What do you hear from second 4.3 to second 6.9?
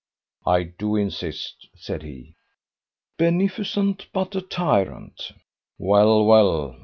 a tyrant!" "Well, well."